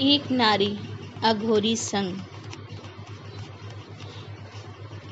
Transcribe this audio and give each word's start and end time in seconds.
एक 0.00 0.30
नारी 0.30 0.78
अघोरी 1.24 1.76
संग। 1.76 2.16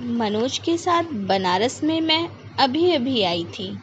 मनोज 0.01 0.59
के 0.59 0.77
साथ 0.79 1.03
बनारस 1.03 1.83
में 1.85 2.01
मैं 2.01 2.29
अभी 2.59 2.91
अभी 2.91 3.23
आई 3.23 3.45
थी। 3.45 3.79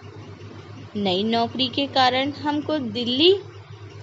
नई 0.96 1.24
नौकरी 1.24 1.68
के 1.68 1.88
कारण 1.88 2.32
हमको 2.32 2.78
दिल्ली 2.78 3.36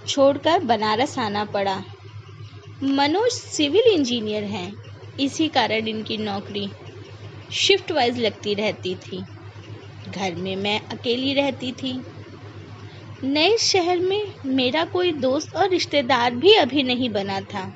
छोड़कर 0.06 0.64
बनारस 0.64 1.18
आना 1.18 1.44
पड़ा। 1.44 1.84
मनोज 2.82 3.30
सिविल 3.30 3.92
इंजीनियर 3.92 4.44
हैं, 4.44 4.72
इसी 5.20 5.48
कारण 5.48 5.88
इनकी 5.88 6.16
नौकरी 6.16 6.68
शिफ्ट 7.52 7.92
वाइज 7.92 8.18
लगती 8.18 8.54
रहती 8.54 8.94
थी। 8.94 9.22
घर 10.08 10.34
में 10.34 10.56
मैं 10.56 10.80
अकेली 10.80 11.34
रहती 11.34 11.72
थी। 11.72 12.00
नए 13.24 13.56
शहर 13.58 13.98
में 13.98 14.32
मेरा 14.46 14.84
कोई 14.84 15.12
दोस्त 15.12 15.56
और 15.56 15.68
रिश्तेदार 15.70 16.34
भी 16.34 16.52
अभी 16.54 16.82
नहीं 16.82 17.08
बना 17.10 17.40
था। 17.40 17.72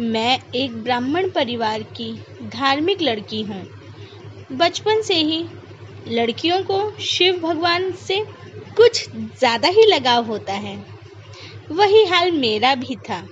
मैं 0.00 0.38
एक 0.54 0.82
ब्राह्मण 0.82 1.28
परिवार 1.30 1.82
की 1.82 2.12
धार्मिक 2.42 3.02
लड़की 3.02 3.42
हूँ। 3.42 3.62
बचपन 4.52 5.02
से 5.02 5.14
ही 5.14 5.44
लड़कियों 6.08 6.62
को 6.62 6.80
शिव 7.00 7.40
भगवान 7.40 7.92
से 7.92 8.24
कुछ 8.76 9.10
ज़्यादा 9.10 9.68
ही 9.68 9.86
लगाव 9.86 10.24
होता 10.24 10.52
है। 10.52 10.76
वही 11.72 12.04
हाल 12.04 12.32
मेरा 12.32 12.74
भी 12.74 12.96
था। 12.96 13.22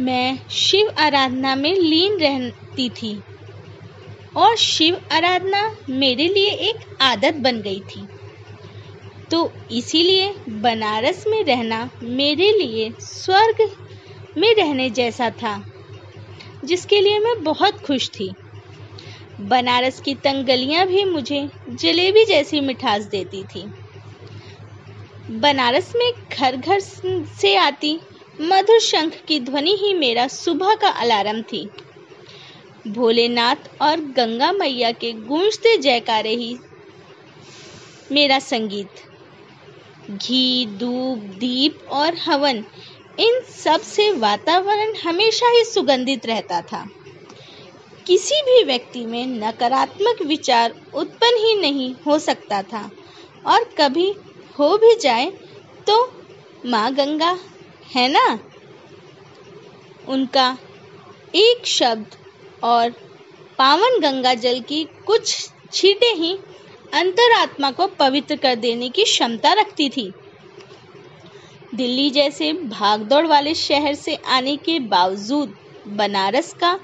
मैं 0.00 0.38
शिव 0.50 0.92
आराधना 0.98 1.54
में 1.54 1.74
लीन 1.74 2.18
रहती 2.18 2.88
थी। 2.88 3.22
और 4.36 4.56
शिव 4.56 5.00
आराधना 5.12 5.76
मेरे 5.90 6.28
लिए 6.28 6.50
एक 6.50 6.98
आदत 7.00 7.34
बन 7.34 7.60
गई 7.60 7.80
थी। 7.80 8.08
तो 9.30 9.52
इसीलिए 9.72 10.34
बनारस 10.48 11.24
में 11.26 11.44
रहना 11.44 11.90
मेरे 12.02 12.52
लिए, 12.52 12.92
स्वर्ग 13.00 13.70
में 14.38 14.54
रहने 14.54 14.90
जैसा 14.90 15.30
था, 15.30 15.64
जिसके 16.64 17.00
लिए 17.00 17.18
मैं 17.18 17.42
बहुत 17.42 17.80
खुश 17.80 18.08
थी। 18.08 18.32
बनारस 19.40 20.00
की 20.00 20.14
तंग 20.14 20.44
गलियाँ 20.44 20.86
भी 20.86 21.04
मुझे 21.04 21.48
जलेबी 21.70 22.24
जैसी 22.24 22.60
मिठास 22.60 23.02
देती 23.02 23.42
थी। 23.42 23.64
बनारस 25.30 25.92
में 25.96 26.12
घर 26.32 26.56
घर 26.56 26.80
से 26.80 27.56
आती 27.56 28.00
मधुर 28.40 28.80
शंख 28.80 29.22
की 29.28 29.40
ध्वनि 29.40 29.76
ही 29.80 29.94
मेरा 29.94 30.28
सुबह 30.28 30.74
का 30.74 30.88
अलार्म 30.88 31.42
थी। 31.42 31.70
भोलेनाथ 32.86 33.56
और 33.82 34.00
गंगा 34.00 34.52
मैया 34.52 34.92
के 34.92 35.12
गूंजते 35.12 35.76
जयकारे 35.76 36.34
ही 36.34 36.56
मेरा 38.12 38.38
संगीत। 38.38 38.88
घी 40.10 40.66
दूब 40.66 41.18
दीप 41.18 41.88
और 41.90 42.14
हवन, 42.14 42.64
इन 43.20 43.40
सबसे 43.64 44.10
वातावरण 44.12 44.94
हमेशा 44.94 45.50
ही 45.50 45.64
सुगंधित 45.64 46.26
रहता 46.26 46.60
था। 46.60 46.84
किसी 48.06 48.34
भी 48.34 48.62
व्यक्ति 48.64 49.06
में 49.06 49.26
नकारात्मक 49.26 50.22
विचार 50.22 50.74
उत्पन्न 50.94 51.36
ही 51.36 51.54
नहीं 51.60 51.94
हो 52.06 52.18
सकता 52.18 52.62
था 52.62 52.90
और 53.46 53.64
कभी 53.78 54.14
हो 54.58 54.76
भी 54.78 54.94
जाए 54.94 55.30
तो 55.86 56.12
माँ 56.66 56.94
गंगा, 56.94 57.38
है 57.94 58.08
ना? 58.08 58.38
उनका 60.08 60.58
एक 61.34 61.66
शब्द 61.66 62.16
और 62.64 62.90
पावन 63.58 63.98
गंगा 64.00 64.34
जल 64.34 64.60
की 64.60 64.84
कुछ 65.06 65.50
छींटे 65.72 66.06
ही 66.06 66.32
अंतरात्मा 66.94 67.70
को 67.70 67.86
पवित्र 67.86 68.36
कर 68.36 68.54
देने 68.54 68.88
की 68.88 69.04
क्षमता 69.04 69.52
रखती 69.52 69.88
थी। 69.88 70.12
दिल्ली 71.74 72.10
जैसे 72.10 72.52
भागदौड़ 72.52 73.26
वाले 73.26 73.54
शहर 73.54 73.94
से 73.94 74.14
आने 74.14 74.56
के 74.56 74.78
बावजूद 74.78 75.54
बनारस 75.86 76.52
का 76.54 76.78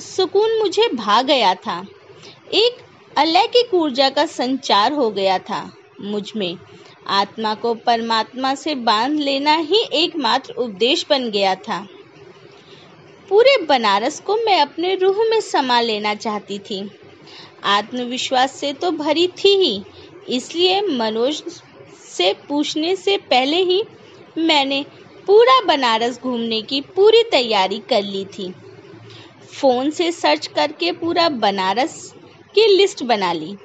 सुकून 0.00 0.58
मुझे 0.58 0.88
भा 0.88 1.22
गया 1.22 1.54
था। 1.54 1.84
एक 2.54 2.76
अलौकिक 3.18 3.74
ऊर्जा 3.74 4.08
का 4.10 4.26
संचार 4.26 4.92
हो 4.92 5.10
गया 5.10 5.38
था। 5.38 5.72
मुझमें 6.00 6.56
आत्मा 7.06 7.54
को 7.54 7.74
परमात्मा 7.74 8.54
से 8.54 8.74
बाँध 8.74 9.18
लेना 9.20 9.54
ही 9.54 9.82
एकमात्र 9.92 10.54
उपदेश 10.54 11.06
बन 11.10 11.30
गया 11.30 11.54
था। 11.54 11.86
पूरे 13.32 13.56
बनारस 13.58 14.18
को 14.20 14.34
मैं 14.36 14.60
अपने 14.60 14.94
रूह 14.94 15.16
में 15.30 15.40
समा 15.40 15.80
लेना 15.80 16.14
चाहती 16.14 16.58
थी। 16.58 16.80
आत्मविश्वास 17.64 18.54
से 18.54 18.72
तो 18.72 18.90
भरी 18.90 19.26
थी 19.38 19.54
ही, 19.56 19.82
इसलिए 20.28 20.80
मनोज 20.80 21.42
से 22.08 22.32
पूछने 22.48 22.94
से 22.96 23.16
पहले 23.30 23.62
ही 23.62 23.82
मैंने 24.38 24.84
पूरा 25.26 25.58
बनारस 25.60 26.20
घूमने 26.20 26.60
की 26.62 26.80
पूरी 26.96 27.22
तैयारी 27.22 27.78
कर 27.78 28.02
ली 28.02 28.24
थी। 28.24 28.50
फ़ोन 29.52 29.90
से 29.90 30.10
सर्च 30.12 30.46
करके 30.46 30.92
पूरा 30.92 31.28
बनारस 31.28 31.94
की 32.54 32.66
लिस्ट 32.66 33.02
बना 33.02 33.32
ली, 33.32 33.56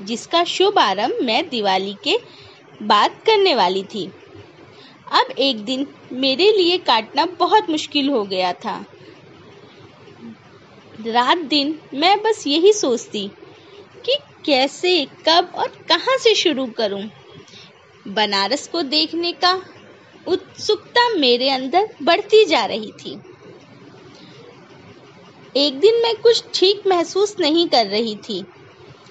जिसका 0.00 0.44
शुभ 0.44 0.78
आरंभ 0.78 1.18
मैं 1.22 1.48
दिवाली 1.48 1.96
के 2.04 2.16
बाद 2.82 3.16
करने 3.26 3.54
वाली 3.54 3.82
थी। 3.84 4.06
अब 5.12 5.34
एक 5.38 5.64
दिन 5.64 5.86
मेरे 6.12 6.50
लिए 6.52 6.78
काटना 6.78 7.26
बहुत 7.38 7.70
मुश्किल 7.70 8.08
हो 8.08 8.22
गया 8.24 8.52
था। 8.52 8.84
रात 10.98 11.38
दिन 11.44 11.78
मैं 11.94 12.16
बस 12.22 12.42
यही 12.46 12.72
सोचती 12.72 13.26
कि 14.04 14.16
कैसे, 14.46 15.04
कब 15.28 15.52
और 15.54 15.68
कहाँ 15.88 16.16
से 16.18 16.34
शुरू 16.34 16.66
करूँ। 16.76 17.02
बनारस 18.06 18.66
को 18.68 18.82
देखने 18.84 19.32
का 19.34 19.52
उत्सुकता 20.26 21.08
मेरे 21.10 21.50
अंदर 21.50 21.88
बढ़ती 22.02 22.44
जा 22.44 22.64
रही 22.64 22.90
थी 22.94 23.18
एक 25.56 25.78
दिन 25.80 26.02
मैं 26.02 26.14
कुछ 26.16 26.44
ठीक 26.54 26.86
महसूस 26.86 27.36
नहीं 27.40 27.66
कर 27.68 27.86
रही 27.86 28.16
थी, 28.18 28.44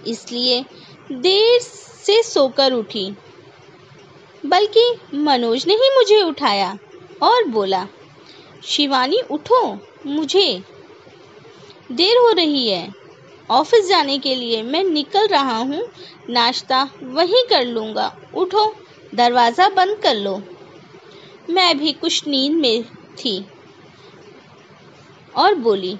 इसलिए 0.08 0.64
देर 1.12 1.60
से 1.60 2.22
सोकर 2.24 2.74
उठी 2.74 3.10
बल्कि 4.44 4.92
मनोज 5.16 5.68
ने 5.68 5.74
ही 5.74 5.90
मुझे 5.96 6.22
उठाया 6.24 6.78
और 7.24 7.48
बोला, 7.48 7.88
शिवानी, 8.66 9.22
उठो, 9.32 9.78
मुझे 10.06 10.64
देर 11.92 12.18
हो 12.18 12.32
रही 12.32 12.68
है। 12.70 12.88
ऑफ़िस 13.50 13.88
जाने 13.90 14.18
के 14.18 14.36
लिए 14.36 14.62
मैं 14.64 14.84
निकल 14.84 15.28
रहा 15.28 15.58
हूँ। 15.58 15.82
नाश्ता 16.30 16.82
वहीं 17.04 17.44
कर 17.50 17.66
लूँगा। 17.66 18.12
उठो, 18.36 18.66
दरवाज़ा 19.16 19.68
बंद 19.70 19.98
कर 19.98 20.16
लो। 20.16 20.42
मैं 21.50 21.78
भी 21.78 21.92
कुछ 21.92 22.28
नींद 22.28 22.54
में 22.54 22.84
थी 23.18 23.38
और 25.36 25.56
बोली 25.56 25.92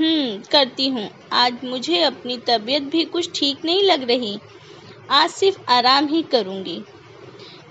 हम्म 0.00 0.40
करती 0.52 0.88
हूँ। 0.88 1.08
आज 1.32 1.64
मुझे 1.64 2.02
अपनी 2.02 2.36
तबीयत 2.38 2.82
भी 2.82 3.04
कुछ 3.04 3.30
ठीक 3.34 3.64
नहीं 3.64 3.82
लग 3.82 4.02
रही। 4.02 4.38
आज 5.10 5.30
सिर्फ़ 5.30 5.60
आराम 5.68 6.06
ही 6.06 6.22
करूँगी। 6.22 6.82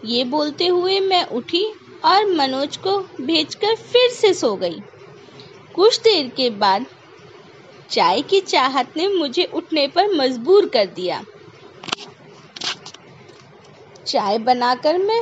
ये 0.05 0.23
बोलते 0.23 0.67
हुए 0.67 0.99
मैं 0.99 1.23
उठी 1.25 1.65
और 2.05 2.25
मनोज 2.25 2.77
को 2.77 2.97
भेजकर 3.21 3.75
फिर 3.75 4.09
से 4.11 4.33
सो 4.33 4.55
गई। 4.55 4.81
कुछ 5.75 5.99
देर 5.99 6.27
के 6.27 6.49
बाद 6.49 6.85
चाय 7.91 8.21
की 8.21 8.39
चाहत 8.39 8.97
ने 8.97 9.07
मुझे 9.07 9.43
उठने 9.43 9.87
पर 9.87 10.07
मजबूर 10.09 10.65
कर 10.65 10.85
दिया। 10.85 11.23
चाय 14.07 14.37
बनाकर 14.37 14.97
मैं 14.97 15.21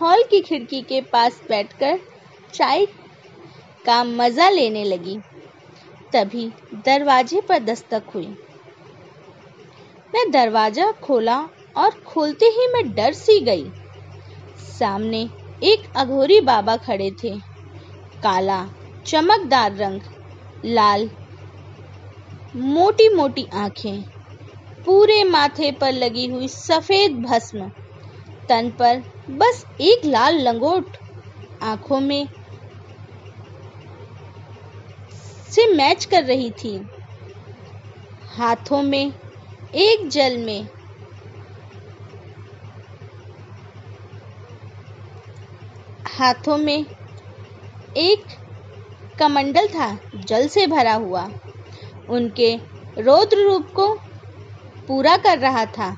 हॉल 0.00 0.22
की 0.22 0.40
खिड़की 0.40 0.80
के 0.82 1.00
पास 1.00 1.40
बैठकर 1.48 1.98
चाय 2.54 2.86
का 3.86 4.04
मज़ा 4.04 4.48
लेने 4.48 4.84
लगी। 4.84 5.18
तभी 6.12 6.46
दरवाजे 6.74 7.40
पर 7.40 7.58
दस्तक 7.58 8.02
हुई। 8.14 8.26
मैं 10.14 10.30
दरवाज़ा 10.30 10.90
खोला 10.92 11.38
और 11.76 11.90
खोलते 12.06 12.46
ही 12.46 12.66
मैं 12.68 12.94
डर 12.94 13.12
सी 13.12 13.40
गई। 13.40 13.70
सामने 14.78 15.22
एक 15.62 15.96
अघोरी 15.96 16.40
बाबा 16.40 16.76
खड़े 16.76 17.10
थे। 17.24 17.34
काला, 18.22 18.64
चमकदार 19.06 19.76
रंग, 19.76 20.00
लाल 20.64 21.10
मोटी 22.56 23.08
मोटी 23.14 23.46
आँखें, 23.54 24.02
पूरे 24.84 25.24
माथे 25.24 25.72
पर 25.72 25.92
लगी 25.92 26.26
हुई 26.26 26.48
सफ़ेद 26.48 27.12
भस्म, 27.12 27.68
तन 28.48 28.70
पर 28.70 29.02
बस 29.30 29.64
एक 29.80 30.04
लाल 30.04 30.38
लंगोट, 30.38 30.96
आँखों 31.62 32.00
में 32.00 32.28
से 35.50 35.74
मैच 35.74 36.04
कर 36.04 36.24
रही 36.24 36.50
थी। 36.50 36.88
हाथों 38.28 38.82
में, 38.82 39.12
एक 39.74 40.08
जल 40.08 40.38
में, 40.38 40.68
हाथों 46.18 46.58
में 46.58 46.86
एक 47.96 48.24
कमंडल 49.18 49.66
था, 49.66 49.98
जल 50.26 50.48
से 50.48 50.66
भरा 50.66 50.94
हुआ। 50.94 51.30
उनके 52.08 52.54
रौद्र 52.96 53.44
रूप 53.44 53.66
को 53.74 53.94
पूरा 54.88 55.16
कर 55.16 55.38
रहा 55.38 55.64
था। 55.66 55.94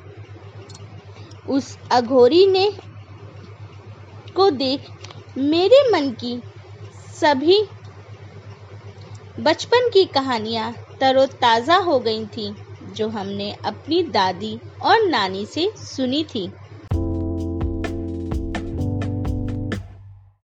उस 1.49 1.77
अघोरी 1.91 2.47
ने 2.47 2.71
को 4.37 4.51
देख 4.51 4.89
मेरे 5.37 5.83
मन 5.93 6.11
की 6.11 6.41
सभी 7.15 7.59
बचपन 9.39 9.89
की 9.89 10.05
कहानियाँ 10.05 10.73
तरोताज़ा 11.01 11.77
हो 11.77 11.99
गई 12.01 12.25
थी, 12.27 12.55
जो 12.83 13.09
हमने 13.09 13.51
अपनी 13.65 14.03
दादी 14.11 14.59
और 14.83 15.07
नानी 15.09 15.45
से 15.47 15.71
सुनी 15.77 16.23
थी। 16.25 16.51